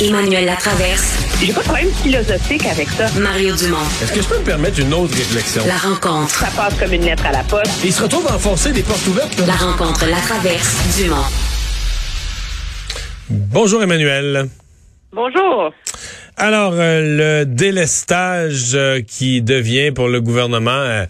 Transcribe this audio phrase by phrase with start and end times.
[0.00, 1.18] Emmanuel Latraverse.
[1.44, 3.06] J'ai pas de problème philosophique avec ça.
[3.20, 3.76] Mario Dumont.
[4.02, 5.62] Est-ce que je peux me permettre une autre réflexion?
[5.66, 6.30] La rencontre.
[6.30, 7.70] Ça passe comme une lettre à la poste.
[7.84, 9.38] Il se retrouve à enfoncer des portes ouvertes.
[9.46, 10.76] La rencontre Latraverse.
[10.98, 11.16] Dumont.
[13.28, 14.48] Bonjour Emmanuel.
[15.12, 15.72] Bonjour.
[16.36, 21.04] Alors, euh, le délestage euh, qui devient pour le gouvernement euh,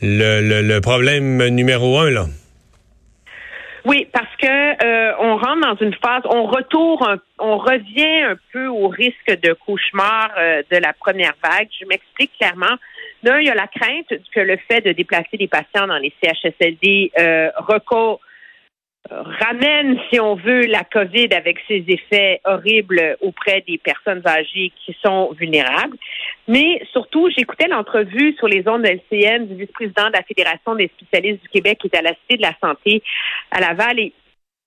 [0.00, 2.26] le, le- le problème numéro un, là.
[3.86, 8.66] Oui, parce que euh, on rentre dans une phase, on retourne, on revient un peu
[8.66, 11.68] au risque de cauchemar euh, de la première vague.
[11.80, 12.74] Je m'explique clairement.
[13.22, 16.12] D'un, il y a la crainte que le fait de déplacer des patients dans les
[16.20, 18.25] CHSLD euh, reco- euh,
[19.10, 24.96] ramène, si on veut, la COVID avec ses effets horribles auprès des personnes âgées qui
[25.04, 25.96] sont vulnérables.
[26.48, 30.90] Mais surtout, j'écoutais l'entrevue sur les ondes de LCN du vice-président de la Fédération des
[30.96, 33.02] spécialistes du Québec qui est à la Cité de la Santé
[33.50, 34.12] à Laval et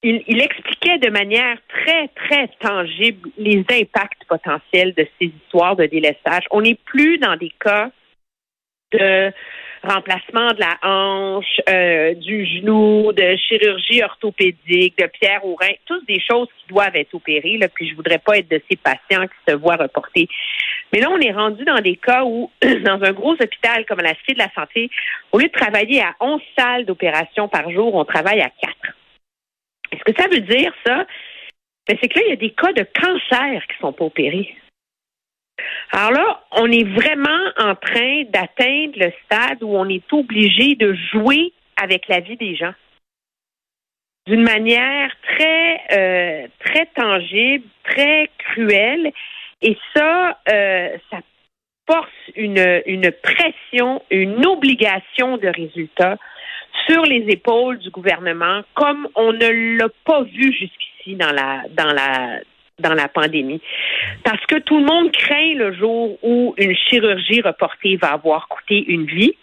[0.01, 5.85] il, il expliquait de manière très, très tangible les impacts potentiels de ces histoires de
[5.85, 6.45] délestage.
[6.51, 7.91] On n'est plus dans des cas
[8.93, 9.31] de
[9.83, 16.07] remplacement de la hanche, euh, du genou, de chirurgie orthopédique, de pierre au rein, toutes
[16.07, 17.57] des choses qui doivent être opérées.
[17.57, 20.27] Là, puis je voudrais pas être de ces patients qui se voient reporter.
[20.91, 24.15] Mais là, on est rendu dans des cas où, dans un gros hôpital comme la
[24.15, 24.89] Cité de la Santé,
[25.31, 28.75] au lieu de travailler à 11 salles d'opération par jour, on travaille à 4.
[29.93, 31.05] Ce que ça veut dire, ça,
[31.87, 34.55] ben, c'est que là, il y a des cas de cancer qui sont pas opérés.
[35.91, 40.95] Alors là, on est vraiment en train d'atteindre le stade où on est obligé de
[41.11, 42.73] jouer avec la vie des gens.
[44.27, 49.11] D'une manière très euh, très tangible, très cruelle,
[49.61, 51.19] et ça, euh, ça
[51.89, 56.17] force une, pression, une obligation de résultat
[56.87, 62.39] sur les épaules du gouvernement, comme on ne l'a pas vu jusqu'ici dans la
[62.79, 63.61] dans la pandémie.
[64.23, 68.83] Parce que tout le monde craint le jour où une chirurgie reportée va avoir coûté
[68.87, 69.33] une vie.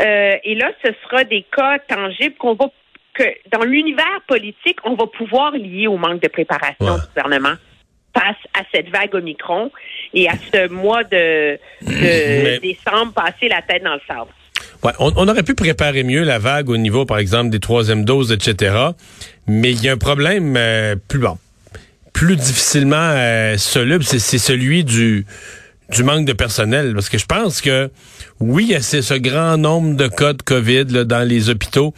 [0.00, 2.66] Euh, et là, ce sera des cas tangibles qu'on va
[3.14, 6.94] que dans l'univers politique, on va pouvoir lier au manque de préparation Ouais.
[7.00, 7.54] du gouvernement
[8.16, 9.70] face à cette vague Omicron
[10.12, 14.30] et à ce mois de, de Mais- décembre passé la tête dans le sable.
[14.82, 18.04] Ouais, on, on aurait pu préparer mieux la vague au niveau, par exemple, des troisièmes
[18.04, 18.74] doses, etc.
[19.46, 21.36] Mais il y a un problème euh, plus bon,
[22.14, 25.26] plus difficilement euh, soluble, c'est c'est celui du
[25.90, 26.94] du manque de personnel.
[26.94, 27.90] Parce que je pense que
[28.40, 31.92] oui, a ce, grand nombre de cas de COVID là, dans les hôpitaux,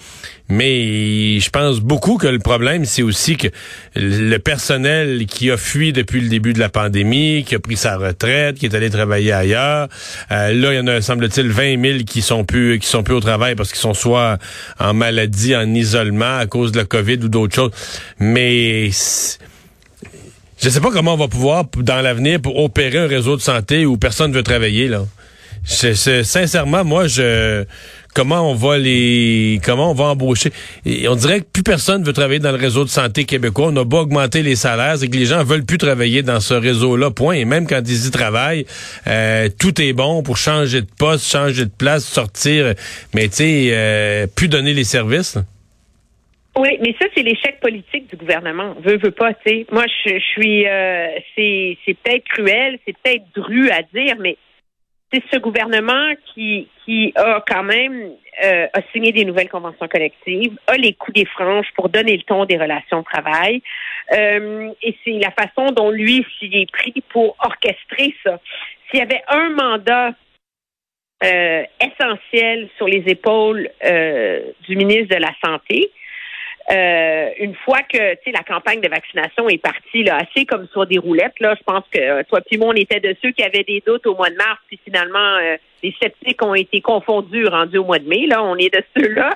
[0.49, 3.49] mais je pense beaucoup que le problème, c'est aussi que
[3.95, 7.97] le personnel qui a fui depuis le début de la pandémie, qui a pris sa
[7.97, 9.89] retraite, qui est allé travailler ailleurs,
[10.33, 13.15] euh, là, il y en a, semble-t-il, 20 000 qui sont plus qui sont plus
[13.15, 14.39] au travail parce qu'ils sont soit
[14.81, 17.73] en maladie, en isolement à cause de la COVID ou d'autres choses.
[18.19, 19.39] Mais c'est-
[20.61, 23.87] je sais pas comment on va pouvoir, dans l'avenir, pour opérer un réseau de santé
[23.87, 25.05] où personne veut travailler, là.
[25.69, 27.65] Je- sincèrement, moi, je,
[28.15, 30.53] comment on va les, comment on va embaucher?
[30.85, 33.71] Et on dirait que plus personne veut travailler dans le réseau de santé québécois.
[33.73, 36.55] On a beau augmenter les salaires, c'est que les gens veulent plus travailler dans ce
[36.55, 37.35] réseau-là, point.
[37.35, 38.65] Et même quand ils y travaillent,
[39.09, 42.75] euh, tout est bon pour changer de poste, changer de place, sortir,
[43.13, 45.37] mais tu sais, euh, plus donner les services.
[46.59, 48.75] Oui, mais ça, c'est l'échec politique du gouvernement.
[48.81, 49.67] Veut, veut pas, tu sais.
[49.71, 54.39] Moi, je, je suis, euh, c'est, c'est peut-être cruel, c'est peut-être dru à dire, mais
[55.13, 58.13] c'est ce gouvernement qui, qui a quand même
[58.45, 62.23] euh, a signé des nouvelles conventions collectives, a les coups des franges pour donner le
[62.23, 63.63] ton des relations de travail,
[64.13, 68.41] euh, et c'est la façon dont lui s'y est pris pour orchestrer ça.
[68.91, 70.11] S'il y avait un mandat
[71.25, 75.91] euh, essentiel sur les épaules euh, du ministre de la Santé,
[76.71, 77.97] euh, une fois que
[78.31, 81.85] la campagne de vaccination est partie là, assez comme sur des roulettes là, je pense
[81.93, 84.31] que euh, toi puis moi on était de ceux qui avaient des doutes au mois
[84.31, 88.27] de mars puis finalement euh, les sceptiques ont été confondus rendus au mois de mai
[88.27, 89.31] là, on est de ceux-là.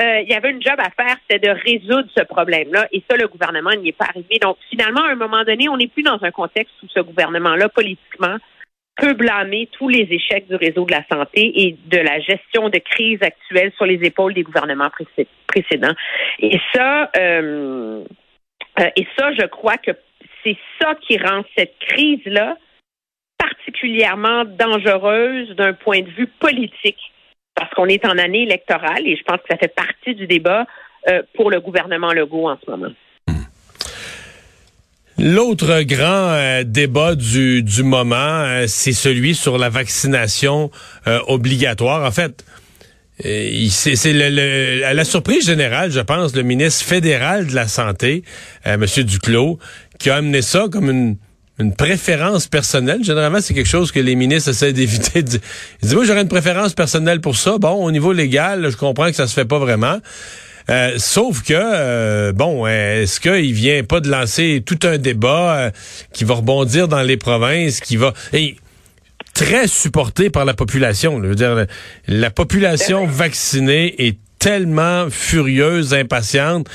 [0.00, 3.16] Euh, il y avait une job à faire, c'était de résoudre ce problème-là et ça
[3.16, 4.40] le gouvernement n'y est pas arrivé.
[4.42, 7.68] Donc finalement à un moment donné, on n'est plus dans un contexte où ce gouvernement-là
[7.68, 8.38] politiquement
[8.96, 12.78] peut blâmer tous les échecs du réseau de la santé et de la gestion de
[12.78, 15.94] crise actuelle sur les épaules des gouvernements précé- précédents.
[16.38, 18.04] Et ça, euh,
[18.80, 19.92] euh, et ça, je crois que
[20.42, 22.56] c'est ça qui rend cette crise-là
[23.38, 27.00] particulièrement dangereuse d'un point de vue politique,
[27.54, 30.66] parce qu'on est en année électorale et je pense que ça fait partie du débat
[31.08, 32.92] euh, pour le gouvernement Legault en ce moment.
[35.18, 40.70] L'autre grand euh, débat du, du moment, euh, c'est celui sur la vaccination
[41.06, 42.04] euh, obligatoire.
[42.04, 42.44] En fait,
[43.24, 47.68] euh, c'est le, le- à la surprise générale, je pense, le ministre fédéral de la
[47.68, 48.24] Santé,
[48.66, 49.04] euh, M.
[49.04, 49.60] Duclos,
[50.00, 51.16] qui a amené ça comme une,
[51.60, 53.04] une préférence personnelle.
[53.04, 55.20] Généralement, c'est quelque chose que les ministres essaient d'éviter.
[55.20, 57.58] Ils disent, moi, j'aurais une préférence personnelle pour ça.
[57.58, 59.98] Bon, au niveau légal, je comprends que ça se fait pas vraiment.
[60.70, 65.70] Euh, sauf que, euh, bon, est-ce qu'il vient pas de lancer tout un débat euh,
[66.12, 68.12] qui va rebondir dans les provinces, qui va...
[68.32, 68.56] Et,
[69.34, 71.20] très supporté par la population.
[71.20, 71.66] Je veux dire,
[72.06, 76.68] la population vaccinée est tellement furieuse, impatiente,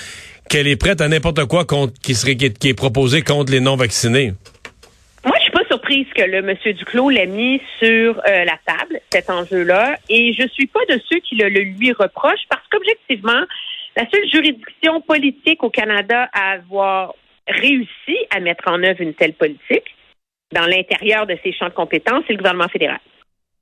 [0.49, 4.33] qu'elle est prête à n'importe quoi contre, qui, serait, qui est proposé contre les non-vaccinés.
[5.23, 9.29] Moi, je suis pas surprise que le monsieur Duclos l'ait mis sur la table, cet
[9.29, 13.45] enjeu-là, et je suis pas de ceux qui le lui reprochent parce qu'objectivement,
[13.95, 17.13] la seule juridiction politique au Canada à avoir
[17.47, 19.95] réussi à mettre en œuvre une telle politique
[20.51, 22.99] dans l'intérieur de ses champs de compétences, c'est le gouvernement fédéral.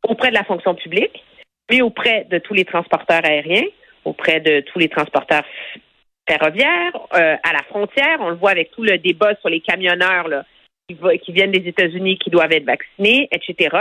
[0.08, 1.24] Auprès de la fonction publique,
[1.70, 3.66] mais auprès de tous les transporteurs aériens,
[4.06, 5.44] auprès de tous les transporteurs
[6.28, 8.18] ferroviaires, euh, à la frontière.
[8.20, 10.28] On le voit avec tout le débat sur les camionneurs
[10.88, 13.76] qui, viennent des États-Unis qui doivent être vaccinés, etc.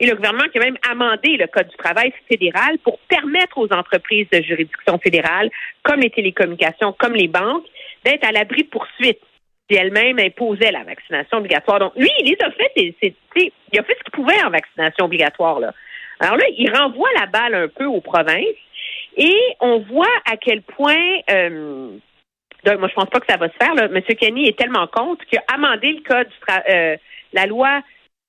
[0.00, 3.70] Et le gouvernement qui a même amendé le Code du travail fédéral pour permettre aux
[3.74, 5.50] entreprises de juridiction fédérale,
[5.82, 7.66] comme les télécommunications, comme les banques,
[8.06, 9.20] d'être à l'abri de poursuites
[9.68, 11.78] si elles-mêmes imposaient la vaccination obligatoire.
[11.78, 15.60] Donc, lui, il a fait, il a fait ce qu'il pouvait en vaccination obligatoire.
[15.60, 15.74] Là.
[16.20, 18.56] Alors là, il renvoie la balle un peu aux provinces
[19.18, 21.90] et on voit à quel point euh,
[22.66, 23.74] donc, moi, je pense pas que ça va se faire.
[23.74, 23.84] Là.
[23.84, 24.02] M.
[24.02, 26.26] Kenny est tellement contre qu'il a amendé le code,
[26.68, 26.96] euh,
[27.32, 27.80] la loi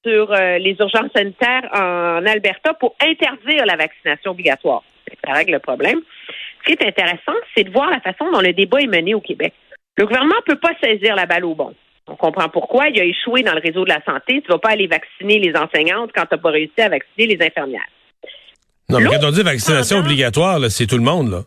[0.06, 4.84] sur euh, les urgences sanitaires en Alberta pour interdire la vaccination obligatoire.
[5.26, 6.02] Ça règle le problème.
[6.60, 9.22] Ce qui est intéressant, c'est de voir la façon dont le débat est mené au
[9.22, 9.54] Québec.
[9.98, 11.74] Le gouvernement ne peut pas saisir la balle au bon.
[12.06, 12.90] On comprend pourquoi.
[12.90, 14.42] Il a échoué dans le réseau de la santé.
[14.42, 17.36] Tu ne vas pas aller vacciner les enseignantes quand tu n'as pas réussi à vacciner
[17.36, 17.90] les infirmières.
[18.90, 21.42] Non, mais quand on dit vaccination obligatoire, c'est tout le monde, là.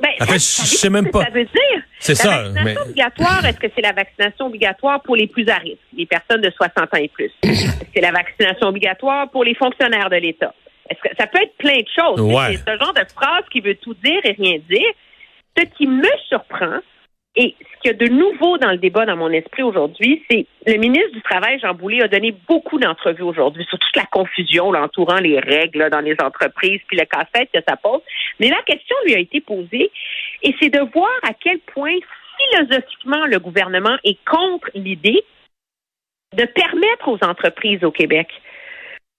[0.00, 1.24] Ben, en fait, je sais même pas.
[1.24, 1.82] Ça veut dire.
[2.04, 2.42] C'est ça.
[2.42, 6.04] La vaccination obligatoire, est-ce que c'est la vaccination obligatoire pour les plus à risque, les
[6.04, 7.32] personnes de 60 ans et plus?
[7.42, 10.54] est-ce que c'est la vaccination obligatoire pour les fonctionnaires de l'État?
[10.90, 12.20] Est-ce que ça peut être plein de choses?
[12.20, 12.58] Ouais.
[12.58, 14.92] C'est ce genre de phrase qui veut tout dire et rien dire.
[15.56, 16.80] Ce qui me surprend,
[17.36, 20.46] et ce qu'il y a de nouveau dans le débat dans mon esprit aujourd'hui, c'est
[20.66, 24.68] le ministre du Travail, Jean Boulet, a donné beaucoup d'entrevues aujourd'hui sur toute la confusion
[24.68, 28.02] entourant les règles dans les entreprises, puis le casse-tête que ça pose.
[28.38, 29.90] Mais la question lui a été posée,
[30.42, 31.96] et c'est de voir à quel point
[32.38, 35.24] philosophiquement le gouvernement est contre l'idée
[36.36, 38.28] de permettre aux entreprises au Québec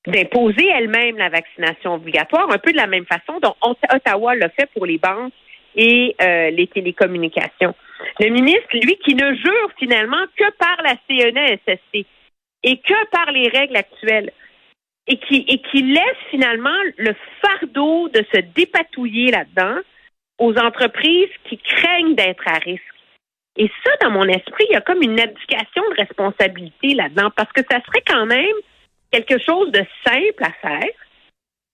[0.07, 4.69] d'imposer elles-mêmes la vaccination obligatoire, un peu de la même façon dont Ottawa l'a fait
[4.73, 5.33] pour les banques
[5.75, 7.73] et euh, les télécommunications.
[8.19, 12.06] Le ministre, lui, qui ne jure finalement que par la CNESST
[12.63, 14.31] et que par les règles actuelles
[15.07, 19.80] et qui, et qui laisse finalement le fardeau de se dépatouiller là-dedans
[20.39, 22.83] aux entreprises qui craignent d'être à risque.
[23.57, 27.51] Et ça, dans mon esprit, il y a comme une abdication de responsabilité là-dedans parce
[27.53, 28.56] que ça serait quand même
[29.12, 30.89] quelque chose de simple à faire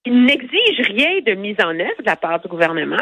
[0.04, 3.02] qui n'exige rien de mise en œuvre de la part du gouvernement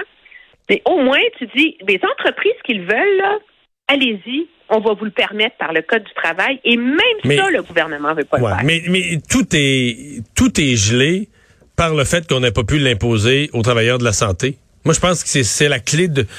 [0.69, 3.39] mais au moins, tu dis, les entreprises qu'ils veulent,
[3.88, 6.60] allez-y, on va vous le permettre par le Code du travail.
[6.63, 8.62] Et même ça, le gouvernement ne veut pas le faire.
[8.63, 11.27] Mais, mais tout, est, tout est gelé
[11.75, 14.57] par le fait qu'on n'a pas pu l'imposer aux travailleurs de la santé.
[14.86, 16.24] Moi, je pense que c'est la clé de...
[16.24, 16.30] Tu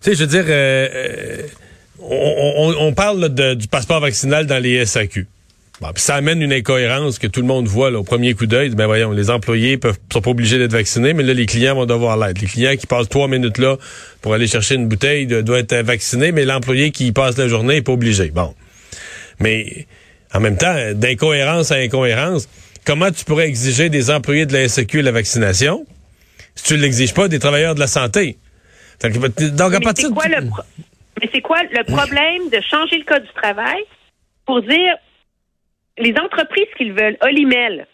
[0.00, 1.42] sais, je veux dire, euh, euh,
[2.00, 5.26] on, on, parle du passeport vaccinal dans les SAQ
[5.96, 8.70] ça amène une incohérence que tout le monde voit au premier coup d'œil.
[8.70, 11.86] Ben voyons, les employés peuvent sont pas obligés d'être vaccinés, mais là les clients vont
[11.86, 12.40] devoir l'être.
[12.40, 13.76] Les clients qui passent trois minutes là
[14.22, 17.82] pour aller chercher une bouteille doivent être vaccinés, mais l'employé qui passe la journée est
[17.82, 18.30] pas obligé.
[18.30, 18.54] Bon,
[19.40, 19.86] mais
[20.32, 22.48] en même temps, d'incohérence à incohérence,
[22.84, 25.86] comment tu pourrais exiger des employés de la SQ la vaccination
[26.54, 28.38] si tu ne l'exiges pas des travailleurs de la santé?
[29.02, 30.48] Donc, à partir quoi le
[31.20, 33.82] Mais c'est quoi le problème de changer le code du travail
[34.46, 34.94] pour dire
[35.98, 37.86] les entreprises qu'ils veulent, Olimel,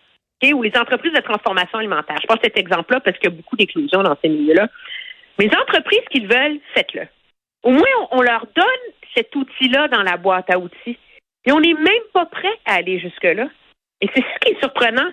[0.55, 3.57] ou les entreprises de transformation alimentaire, je prends cet exemple-là parce qu'il y a beaucoup
[3.57, 4.69] d'éclusion dans ces milieux-là.
[5.39, 7.07] Mais les entreprises qu'ils veulent, faites-le.
[7.63, 8.65] Au moins, on, leur donne
[9.15, 10.99] cet outil-là dans la boîte à outils.
[11.45, 13.49] Et on n'est même pas prêt à aller jusque-là.
[14.01, 15.11] Et c'est ce qui est surprenant.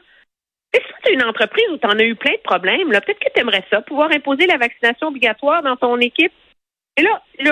[0.73, 3.33] Si tu es une entreprise où tu en as eu plein de problèmes, peut-être que
[3.33, 6.31] tu aimerais ça, pouvoir imposer la vaccination obligatoire dans ton équipe.
[6.97, 7.51] Et là, le,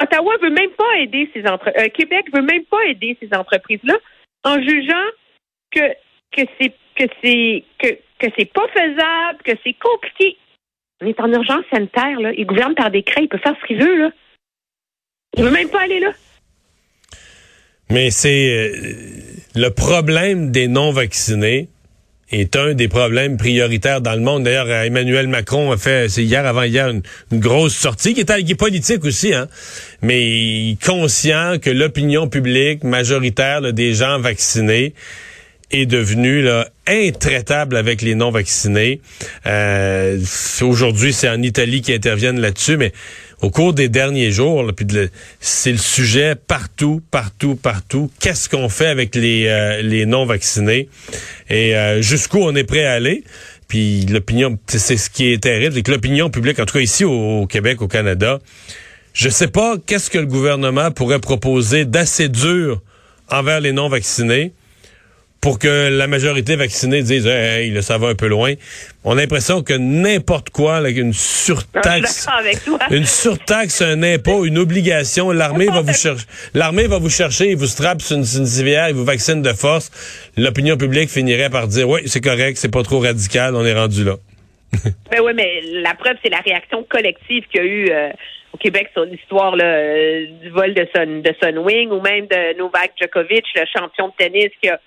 [0.00, 1.82] Ottawa veut même pas aider ces entreprises.
[1.82, 3.96] Euh, Québec veut même pas aider ces entreprises-là
[4.44, 5.10] en jugeant
[5.70, 5.80] que
[6.32, 10.36] que c'est que c'est que, que c'est pas faisable, que c'est compliqué.
[11.02, 12.32] On est en urgence sanitaire, là.
[12.36, 14.10] Il gouverne par décret, il peut faire ce qu'il veut, là.
[15.36, 16.12] Il veut même pas aller là.
[17.88, 18.70] Mais c'est euh,
[19.54, 21.68] le problème des non-vaccinés
[22.30, 24.44] est un des problèmes prioritaires dans le monde.
[24.44, 28.44] D'ailleurs, euh, Emmanuel Macron a fait, c'est hier avant hier, une, grosse sortie qui est,
[28.44, 29.48] qui est politique aussi, hein,
[30.02, 34.94] mais conscient que l'opinion publique majoritaire des gens vaccinés
[35.70, 36.48] est devenue
[36.86, 39.00] intraitable avec les non-vaccinés.
[39.46, 40.18] Euh,
[40.62, 42.92] Aujourd'hui, c'est en Italie qui interviennent là-dessus, mais
[43.42, 44.86] au cours des derniers jours, puis
[45.40, 48.10] c'est le sujet partout, partout, partout.
[48.20, 50.88] Qu'est-ce qu'on fait avec les, euh, les non-vaccinés?
[51.48, 53.24] Et euh, jusqu'où on est prêt à aller?
[53.68, 57.04] Puis l'opinion, c'est ce qui est terrible, c'est que l'opinion publique, en tout cas ici
[57.04, 58.40] au, Québec, au Canada,
[59.12, 62.82] je sais pas qu'est-ce que le gouvernement pourrait proposer d'assez dur
[63.28, 64.52] envers les non-vaccinés
[65.40, 68.54] pour que la majorité vaccinée dise hey, là, ça va un peu loin.
[69.04, 72.28] On a l'impression que n'importe quoi, là, une surtaxe,
[72.90, 77.56] une surtaxe, un impôt, une obligation, l'armée va vous chercher, l'armée va vous chercher, il
[77.56, 79.90] vous strappe sur une, civière, il vous vaccine de force.
[80.36, 84.04] L'opinion publique finirait par dire oui, c'est correct, c'est pas trop radical, on est rendu
[84.04, 84.16] là.
[84.84, 88.10] ben oui, mais la preuve, c'est la réaction collective qu'il y a eu euh,
[88.52, 92.92] au Québec sur l'histoire euh, du vol de Sun, de Sunwing ou même de Novak
[93.00, 94.78] Djokovic, le champion de tennis qui a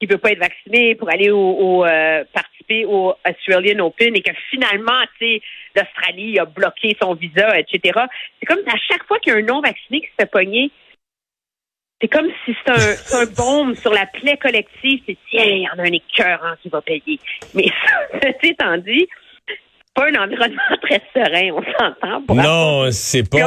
[0.00, 4.32] qui veut pas être vacciné pour aller au, euh, participer au Australian Open et que
[4.50, 5.42] finalement, tu sais,
[5.74, 8.00] l'Australie a bloqué son visa, etc.
[8.38, 10.70] C'est comme à chaque fois qu'il y a un non vacciné qui se fait pogner,
[12.00, 15.02] c'est comme si c'est un, un baume sur la plaie collective.
[15.06, 17.18] C'est tiens, il y en a un écœurant qui va payer.
[17.54, 19.08] Mais ça, ceci étant dit,
[19.94, 22.34] pas un environnement très serein, on s'entend.
[22.34, 23.38] Non, c'est pas.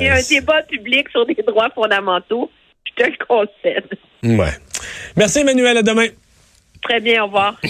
[0.00, 2.50] Il y a un euh, débat public sur des droits fondamentaux.
[2.84, 3.88] Je te le concède.
[4.22, 4.52] Ouais.
[5.16, 5.78] Merci, Emmanuel.
[5.78, 6.08] À demain.
[6.82, 7.22] Très bien.
[7.22, 7.60] Au revoir.